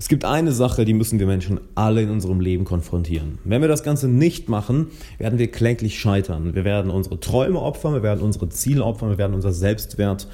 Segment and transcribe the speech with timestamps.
[0.00, 3.38] Es gibt eine Sache, die müssen wir Menschen alle in unserem Leben konfrontieren.
[3.42, 6.54] Wenn wir das Ganze nicht machen, werden wir kläglich scheitern.
[6.54, 10.28] Wir werden unsere Träume opfern, wir werden unsere Ziele opfern, wir werden unser Selbstwert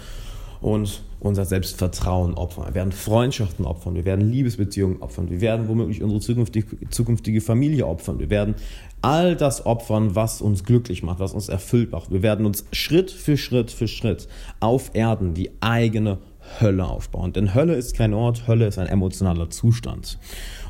[0.61, 2.67] und unser Selbstvertrauen opfern.
[2.67, 7.87] Wir werden Freundschaften opfern, wir werden Liebesbeziehungen opfern, wir werden womöglich unsere zukünftige, zukünftige Familie
[7.87, 8.57] opfern, wir werden
[9.01, 12.11] all das opfern, was uns glücklich macht, was uns erfüllt macht.
[12.11, 14.29] Wir werden uns Schritt für Schritt für Schritt
[14.61, 16.19] auf Erden die eigene
[16.61, 17.33] Hölle aufbauen.
[17.33, 20.19] Denn Hölle ist kein Ort, Hölle ist ein emotionaler Zustand.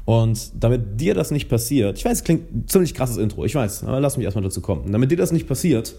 [0.04, 3.54] Und damit dir das nicht passiert, ich weiß, es klingt ein ziemlich krasses Intro, ich
[3.54, 4.92] weiß, aber lass mich erstmal dazu kommen.
[4.92, 5.94] Damit dir das nicht passiert,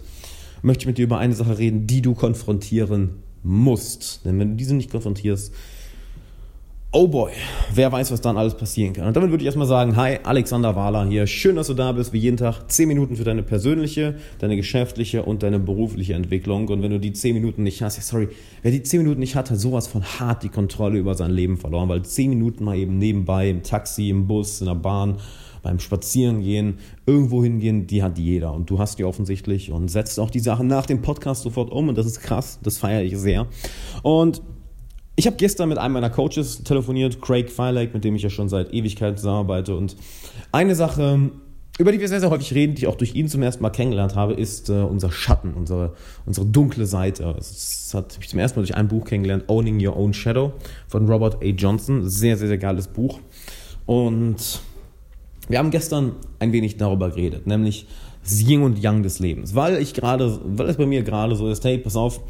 [0.61, 4.25] möchte ich mit dir über eine Sache reden, die du konfrontieren musst.
[4.25, 5.53] Denn wenn du diese nicht konfrontierst,
[6.95, 7.33] oh boy,
[7.73, 9.05] wer weiß, was dann alles passieren kann.
[9.05, 11.27] Und damit würde ich erstmal sagen, hi, Alexander Wahler hier.
[11.27, 12.71] Schön, dass du da bist, wie jeden Tag.
[12.71, 16.69] 10 Minuten für deine persönliche, deine geschäftliche und deine berufliche Entwicklung.
[16.69, 18.29] Und wenn du die 10 Minuten nicht hast, ja, sorry,
[18.61, 21.57] wer die 10 Minuten nicht hat, hat sowas von hart die Kontrolle über sein Leben
[21.57, 25.17] verloren, weil 10 Minuten mal eben nebenbei im Taxi, im Bus, in der Bahn,
[25.63, 28.53] beim Spazierengehen, irgendwo hingehen, die hat jeder.
[28.53, 31.89] Und du hast die offensichtlich und setzt auch die Sachen nach dem Podcast sofort um.
[31.89, 33.47] Und das ist krass, das feiere ich sehr.
[34.01, 34.41] Und
[35.15, 38.49] ich habe gestern mit einem meiner Coaches telefoniert, Craig Firelake, mit dem ich ja schon
[38.49, 39.75] seit Ewigkeiten zusammenarbeite.
[39.75, 39.95] Und
[40.51, 41.31] eine Sache,
[41.77, 43.69] über die wir sehr, sehr häufig reden, die ich auch durch ihn zum ersten Mal
[43.69, 45.93] kennengelernt habe, ist äh, unser Schatten, unsere,
[46.25, 47.33] unsere dunkle Seite.
[47.35, 50.53] Das hat ich zum ersten Mal durch ein Buch kennengelernt, Owning Your Own Shadow
[50.87, 51.45] von Robert A.
[51.45, 52.09] Johnson.
[52.09, 53.19] Sehr, sehr, sehr geiles Buch.
[53.85, 54.59] Und
[55.47, 57.87] wir haben gestern ein wenig darüber geredet, nämlich
[58.23, 59.53] das Yin und Yang des Lebens.
[59.55, 62.21] Weil ich gerade, weil es bei mir gerade so ist, hey, pass auf,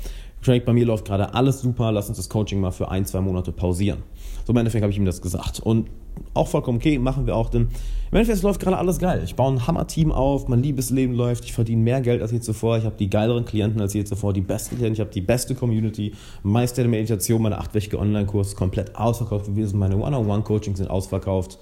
[0.45, 3.19] Craig, bei mir läuft gerade alles super, lass uns das Coaching mal für ein, zwei
[3.19, 4.03] Monate pausieren.
[4.45, 5.59] So im Endeffekt habe ich ihm das gesagt.
[5.59, 5.89] Und
[6.35, 9.23] auch vollkommen okay, machen wir auch, denn im Endeffekt läuft gerade alles geil.
[9.25, 12.77] Ich baue ein Hammer-Team auf, mein Liebesleben läuft, ich verdiene mehr Geld als je zuvor,
[12.77, 15.55] ich habe die geileren Klienten als je zuvor, die besten Klienten, ich habe die beste
[15.55, 21.57] Community, Meister der Meditation, meine achtwöchige Online-Kurs komplett ausverkauft gewesen, meine One-on-One-Coachings sind ausverkauft.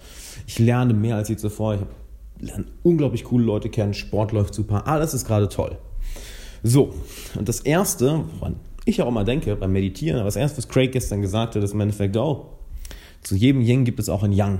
[0.45, 4.85] Ich lerne mehr als je zuvor, ich lerne unglaublich coole Leute kennen, Sport läuft super,
[4.87, 5.77] alles ist gerade toll.
[6.63, 6.93] So,
[7.37, 8.55] und das Erste, woran
[8.85, 11.73] ich auch immer denke beim Meditieren, aber das erste, was Craig gestern gesagt hat, ist
[11.73, 12.47] im Endeffekt, oh,
[13.21, 14.59] zu jedem Yin gibt es auch ein Yang.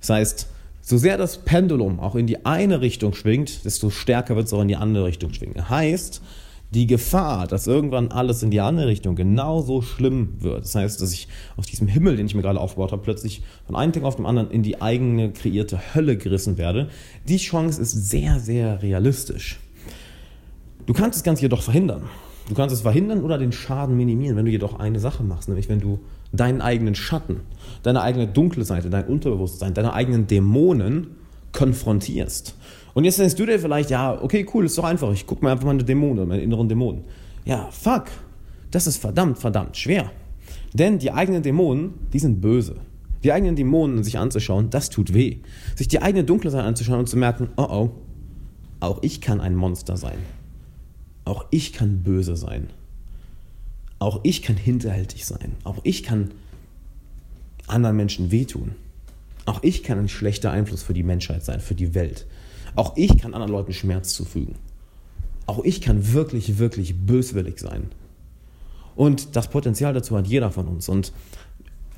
[0.00, 0.48] Das heißt,
[0.82, 4.62] so sehr das Pendulum auch in die eine Richtung schwingt, desto stärker wird es auch
[4.62, 5.68] in die andere Richtung schwingen.
[5.68, 6.22] Heißt,
[6.70, 11.12] die Gefahr, dass irgendwann alles in die andere Richtung genauso schlimm wird, das heißt, dass
[11.12, 14.16] ich aus diesem Himmel, den ich mir gerade aufgebaut habe, plötzlich von einem Tag auf
[14.16, 16.88] den anderen in die eigene kreierte Hölle gerissen werde,
[17.28, 19.58] die Chance ist sehr, sehr realistisch.
[20.86, 22.02] Du kannst das Ganze jedoch verhindern.
[22.48, 25.68] Du kannst es verhindern oder den Schaden minimieren, wenn du jedoch eine Sache machst, nämlich
[25.68, 25.98] wenn du
[26.32, 27.40] deinen eigenen Schatten,
[27.82, 31.08] deine eigene dunkle Seite, dein Unterbewusstsein, deine eigenen Dämonen
[31.52, 32.54] konfrontierst.
[32.94, 35.50] Und jetzt denkst du dir vielleicht, ja, okay, cool, ist doch einfach, ich gucke mir
[35.50, 37.04] einfach meine Dämonen, meine inneren Dämonen.
[37.44, 38.04] Ja, fuck,
[38.70, 40.10] das ist verdammt, verdammt schwer.
[40.72, 42.76] Denn die eigenen Dämonen, die sind böse.
[43.24, 45.38] Die eigenen Dämonen sich anzuschauen, das tut weh.
[45.74, 47.90] Sich die eigene dunkle Seite anzuschauen und zu merken, oh oh,
[48.78, 50.18] auch ich kann ein Monster sein.
[51.26, 52.70] Auch ich kann böse sein.
[53.98, 55.52] Auch ich kann hinterhältig sein.
[55.64, 56.30] Auch ich kann
[57.66, 58.76] anderen Menschen wehtun.
[59.44, 62.26] Auch ich kann ein schlechter Einfluss für die Menschheit sein, für die Welt.
[62.76, 64.54] Auch ich kann anderen Leuten Schmerz zufügen.
[65.46, 67.90] Auch ich kann wirklich, wirklich böswillig sein.
[68.94, 70.88] Und das Potenzial dazu hat jeder von uns.
[70.88, 71.12] Und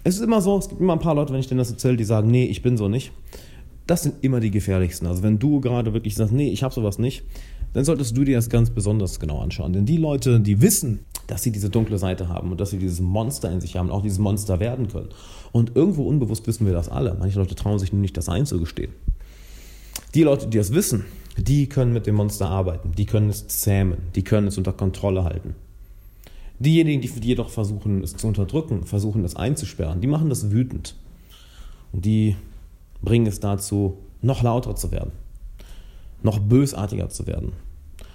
[0.05, 1.99] es ist immer so, es gibt immer ein paar Leute, wenn ich denen das erzähle,
[1.99, 3.13] die sagen, nee, ich bin so nicht.
[3.87, 5.07] Das sind immer die gefährlichsten.
[5.07, 7.25] Also wenn du gerade wirklich sagst, nee, ich habe sowas nicht,
[7.73, 9.73] dann solltest du dir das ganz besonders genau anschauen.
[9.73, 13.01] Denn die Leute, die wissen, dass sie diese dunkle Seite haben und dass sie dieses
[13.01, 15.11] Monster in sich haben, auch dieses Monster werden können.
[15.53, 17.17] Und irgendwo unbewusst wissen wir das alle.
[17.19, 18.93] Manche Leute trauen sich nur nicht, das einzugestehen.
[20.15, 21.05] Die Leute, die das wissen,
[21.37, 25.25] die können mit dem Monster arbeiten, die können es zähmen, die können es unter Kontrolle
[25.25, 25.55] halten.
[26.59, 30.97] Diejenigen, die jedoch versuchen, es zu unterdrücken, versuchen, es einzusperren, die machen das wütend.
[31.93, 32.37] Und die
[33.03, 35.13] bringen es dazu, noch lauter zu werden
[36.23, 37.53] noch bösartiger zu werden.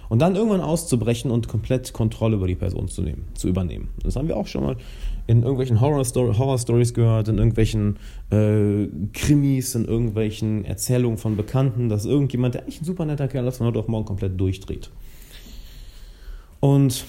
[0.09, 3.90] Und dann irgendwann auszubrechen und komplett Kontrolle über die Person zu nehmen, zu übernehmen.
[4.03, 4.78] Das haben wir auch schon mal
[5.25, 7.97] in irgendwelchen Horror-Stories Horror gehört, in irgendwelchen
[8.30, 13.47] äh, Krimis, in irgendwelchen Erzählungen von Bekannten, dass irgendjemand, der eigentlich ein super netter Kerl
[13.47, 14.91] ist, von heute auf morgen komplett durchdreht.
[16.59, 17.05] Und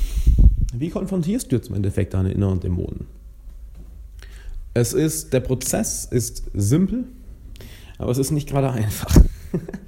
[0.73, 3.06] wie konfrontierst du jetzt im Endeffekt deine inneren Dämonen?
[4.73, 7.05] Es ist, der Prozess ist simpel,
[7.99, 9.14] aber es ist nicht gerade einfach.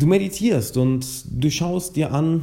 [0.00, 2.42] Du meditierst und du schaust dir an,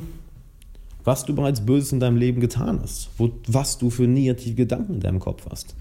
[1.03, 4.93] was du bereits Böses in deinem Leben getan hast, wo, was du für negative Gedanken
[4.93, 5.75] in deinem Kopf hast,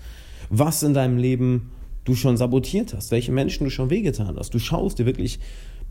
[0.49, 1.73] was in deinem Leben
[2.07, 4.55] du schon sabotiert hast, welche Menschen du schon wehgetan hast.
[4.55, 5.39] Du schaust dir wirklich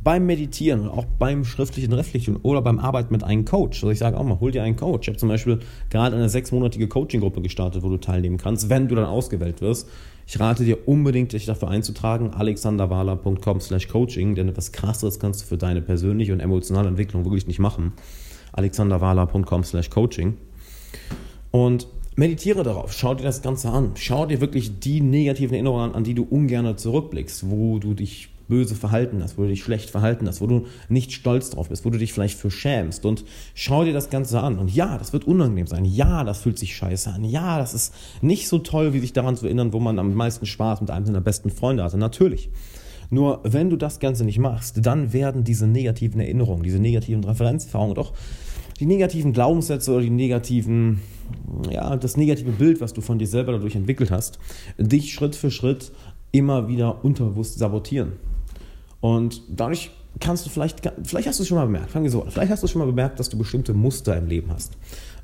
[0.05, 3.83] beim Meditieren, auch beim schriftlichen Reflektieren oder beim Arbeiten mit einem Coach.
[3.83, 5.07] Also ich sage auch mal, hol dir einen Coach.
[5.07, 5.59] Ich habe zum Beispiel
[5.89, 9.89] gerade eine sechsmonatige Coaching-Gruppe gestartet, wo du teilnehmen kannst, wenn du dann ausgewählt wirst.
[10.27, 15.45] Ich rate dir unbedingt, dich dafür einzutragen, alexanderwala.com slash coaching, denn etwas krasseres kannst du
[15.47, 17.93] für deine persönliche und emotionale Entwicklung wirklich nicht machen.
[18.53, 20.37] alexanderwala.com slash coaching.
[21.49, 25.95] Und meditiere darauf, schau dir das Ganze an, schau dir wirklich die negativen Erinnerungen an,
[25.95, 29.89] an die du ungern zurückblickst, wo du dich böse verhalten hast, wo du dich schlecht
[29.89, 33.25] verhalten hast, wo du nicht stolz drauf bist, wo du dich vielleicht für schämst und
[33.53, 34.57] schau dir das Ganze an.
[34.59, 35.85] Und ja, das wird unangenehm sein.
[35.85, 37.23] Ja, das fühlt sich scheiße an.
[37.23, 40.45] Ja, das ist nicht so toll, wie sich daran zu erinnern, wo man am meisten
[40.45, 41.97] Spaß mit einem seiner besten Freunde hatte.
[41.97, 42.49] Natürlich.
[43.09, 47.95] Nur wenn du das Ganze nicht machst, dann werden diese negativen Erinnerungen, diese negativen Referenzerfahrungen
[47.95, 48.13] doch
[48.79, 51.01] die negativen Glaubenssätze oder die negativen,
[51.69, 54.39] ja, das negative Bild, was du von dir selber dadurch entwickelt hast,
[54.77, 55.91] dich Schritt für Schritt
[56.31, 58.13] immer wieder unterbewusst sabotieren.
[59.05, 62.23] Und dadurch kannst du vielleicht, vielleicht hast du es schon mal bemerkt, fangen wir so
[62.23, 64.73] an, vielleicht hast du schon mal bemerkt, dass du bestimmte Muster im Leben hast.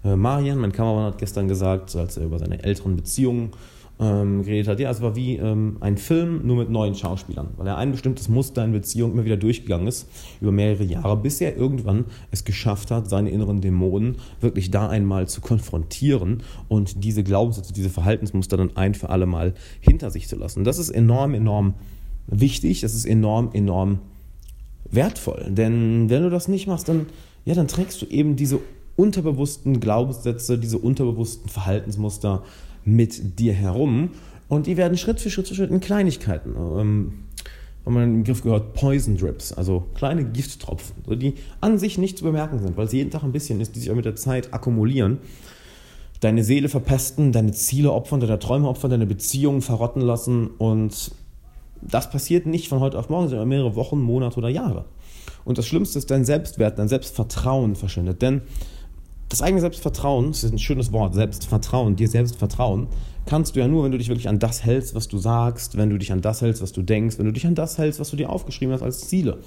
[0.03, 3.53] Äh, Marian, mein Kameramann, hat gestern gesagt, als er über seine älteren Beziehungen
[3.99, 7.65] ähm, geredet hat, ja, es war wie ähm, ein Film, nur mit neuen Schauspielern, weil
[7.65, 10.07] er ein bestimmtes Muster in Beziehung immer wieder durchgegangen ist,
[10.41, 15.27] über mehrere Jahre, bis er irgendwann es geschafft hat, seine inneren Dämonen wirklich da einmal
[15.27, 20.35] zu konfrontieren und diese Glaubenssätze, diese Verhaltensmuster dann ein für alle Mal hinter sich zu
[20.35, 20.65] lassen.
[20.65, 22.00] Das ist enorm, enorm wichtig,
[22.31, 23.99] das ist enorm, enorm
[24.89, 25.45] wertvoll.
[25.49, 27.07] Denn wenn du das nicht machst, dann,
[27.45, 28.59] ja, dann trägst du eben diese
[28.95, 32.43] unterbewussten Glaubenssätze, diese unterbewussten Verhaltensmuster
[32.83, 34.11] mit dir herum
[34.47, 36.55] und die werden Schritt für Schritt für Schritt in Kleinigkeiten.
[36.57, 37.13] Ähm,
[37.85, 42.23] haben wir den Begriff gehört, Poison Drips, also kleine Gifttropfen, die an sich nicht zu
[42.23, 44.53] bemerken sind, weil es jeden Tag ein bisschen ist, die sich auch mit der Zeit
[44.53, 45.17] akkumulieren,
[46.19, 51.11] deine Seele verpesten, deine Ziele opfern, deine Träume opfern, deine Beziehungen verrotten lassen und
[51.81, 54.85] das passiert nicht von heute auf morgen, sondern mehrere Wochen, Monate oder Jahre.
[55.43, 58.21] Und das Schlimmste ist, dein Selbstwert, dein Selbstvertrauen verschwindet.
[58.21, 58.41] Denn
[59.31, 62.87] das eigene Selbstvertrauen, das ist ein schönes Wort, Selbstvertrauen, dir selbst vertrauen,
[63.25, 65.89] kannst du ja nur, wenn du dich wirklich an das hältst, was du sagst, wenn
[65.89, 68.09] du dich an das hältst, was du denkst, wenn du dich an das hältst, was
[68.09, 69.37] du dir aufgeschrieben hast als Ziele.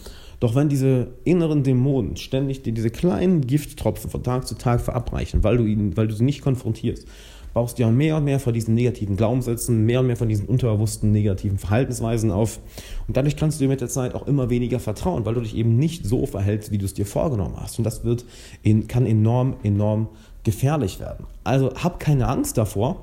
[0.41, 5.45] Doch wenn diese inneren Dämonen ständig dir diese kleinen Gifttropfen von Tag zu Tag verabreichen,
[5.45, 7.07] weil du, ihn, weil du sie nicht konfrontierst,
[7.55, 10.47] baust du ja mehr und mehr von diesen negativen Glaubenssätzen, mehr und mehr von diesen
[10.47, 12.59] unterbewussten negativen Verhaltensweisen auf.
[13.07, 15.57] Und dadurch kannst du dir mit der Zeit auch immer weniger vertrauen, weil du dich
[15.57, 17.79] eben nicht so verhältst, wie du es dir vorgenommen hast.
[17.79, 18.25] Und das wird
[18.63, 20.09] in, kann enorm, enorm
[20.43, 21.27] gefährlich werden.
[21.45, 23.01] Also hab keine Angst davor,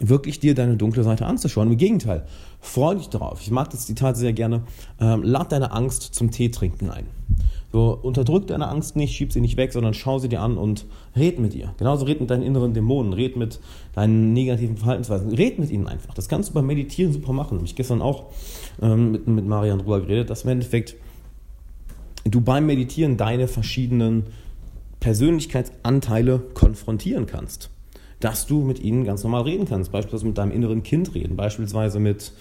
[0.00, 1.72] wirklich dir deine dunkle Seite anzuschauen.
[1.72, 2.26] Im Gegenteil,
[2.60, 3.40] freu dich darauf.
[3.40, 4.62] Ich mag das Zitat sehr gerne.
[5.00, 7.06] Ähm, lad deine Angst zum Tee trinken ein.
[7.72, 10.86] So, unterdrück deine Angst nicht, schieb sie nicht weg, sondern schau sie dir an und
[11.16, 11.74] red mit ihr.
[11.78, 13.60] Genauso red mit deinen inneren Dämonen, red mit
[13.94, 16.14] deinen negativen Verhaltensweisen, red mit ihnen einfach.
[16.14, 17.60] Das kannst du beim Meditieren super machen.
[17.64, 18.26] Ich gestern auch
[18.80, 20.94] ähm, mit, mit Marian drüber geredet, dass im Endeffekt
[22.24, 24.24] du beim Meditieren deine verschiedenen
[25.00, 27.70] Persönlichkeitsanteile konfrontieren kannst.
[28.20, 32.00] Dass du mit ihnen ganz normal reden kannst, beispielsweise mit deinem inneren Kind reden, beispielsweise
[32.00, 32.32] mit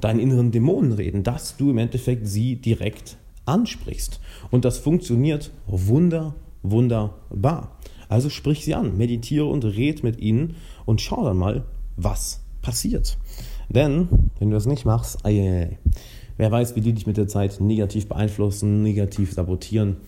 [0.00, 3.16] deinen inneren Dämonen reden, dass du im Endeffekt sie direkt
[3.48, 4.20] ansprichst.
[4.50, 7.76] Und das funktioniert wunder, wunderbar.
[8.08, 10.56] Also sprich sie an, meditiere und red mit ihnen
[10.86, 11.64] und schau dann mal,
[11.96, 13.18] was passiert.
[13.68, 14.08] Denn,
[14.38, 15.78] wenn du das nicht machst, ei, ei, ei,
[16.36, 19.98] wer weiß, wie die dich mit der Zeit negativ beeinflussen, negativ sabotieren.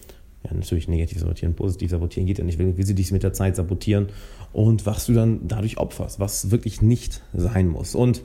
[0.43, 3.57] Ja, natürlich negativ sabotieren, positiv sabotieren geht ja nicht, wie sie dich mit der Zeit
[3.57, 4.09] sabotieren
[4.53, 7.95] und was du dann dadurch opferst, was wirklich nicht sein muss.
[7.95, 8.23] Und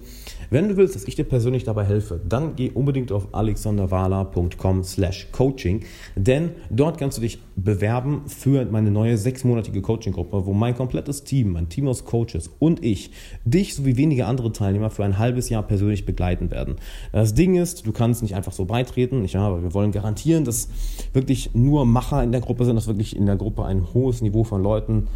[0.49, 5.27] wenn du willst, dass ich dir persönlich dabei helfe, dann geh unbedingt auf alexanderwala.com slash
[5.31, 5.83] coaching,
[6.15, 11.51] denn dort kannst du dich bewerben für meine neue sechsmonatige Coaching-Gruppe, wo mein komplettes Team,
[11.51, 13.11] mein Team aus Coaches und ich
[13.43, 16.75] dich sowie wenige andere Teilnehmer für ein halbes Jahr persönlich begleiten werden.
[17.11, 20.69] Das Ding ist, du kannst nicht einfach so beitreten, nicht aber wir wollen garantieren, dass
[21.13, 24.43] wirklich nur Macher in der Gruppe sind, dass wirklich in der Gruppe ein hohes Niveau
[24.43, 25.07] von Leuten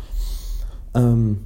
[0.96, 1.40] ähm,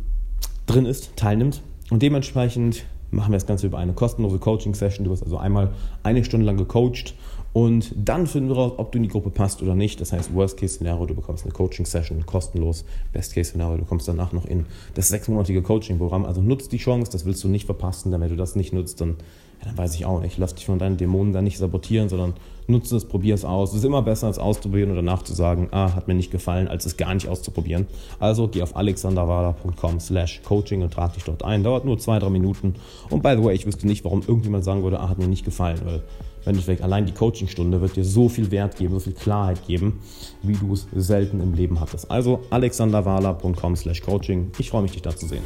[0.66, 1.62] drin ist, teilnimmt.
[1.90, 5.06] Und dementsprechend machen wir das Ganze über eine kostenlose Coaching-Session.
[5.06, 5.72] Du wirst also einmal
[6.02, 7.14] eine Stunde lang gecoacht
[7.52, 10.02] und dann finden wir raus, ob du in die Gruppe passt oder nicht.
[10.02, 12.86] Das heißt, Worst-Case-Szenario, du bekommst eine Coaching-Session kostenlos.
[13.12, 16.26] Best-Case-Szenario, du kommst danach noch in das sechsmonatige Coaching-Programm.
[16.26, 19.02] Also nutzt die Chance, das willst du nicht verpassen, denn wenn du das nicht nutzt,
[19.02, 19.18] dann,
[19.64, 20.38] dann weiß ich auch nicht.
[20.38, 22.34] Lass dich von deinen Dämonen dann nicht sabotieren, sondern
[22.68, 23.72] nutze es, probier es aus.
[23.72, 26.68] Es ist immer besser, als auszuprobieren und danach zu sagen, ah, hat mir nicht gefallen,
[26.68, 27.88] als es gar nicht auszuprobieren.
[28.20, 31.64] Also geh auf alexanderwala.com slash coaching und trag dich dort ein.
[31.64, 32.76] Dauert nur zwei, drei Minuten.
[33.10, 35.46] Und by the way, ich wüsste nicht, warum irgendjemand sagen würde, ah, hat mir nicht
[35.46, 36.04] gefallen, weil
[36.46, 39.66] wenn ich weg, allein die Coachingstunde wird dir so viel Wert geben, so viel Klarheit
[39.66, 40.02] geben,
[40.42, 42.12] wie du es selten im Leben hattest.
[42.12, 44.52] Also alexanderwala.com slash coaching.
[44.58, 45.44] Ich freue mich, dich da zu sehen.